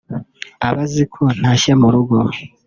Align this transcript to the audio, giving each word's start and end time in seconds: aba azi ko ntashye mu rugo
aba 0.67 0.81
azi 0.87 1.03
ko 1.13 1.23
ntashye 1.39 1.71
mu 1.81 1.87
rugo 1.93 2.15